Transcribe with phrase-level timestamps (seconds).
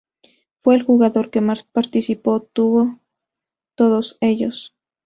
[0.63, 2.97] Fue el jugador que más participación tuvo de
[3.75, 4.73] todos ellos.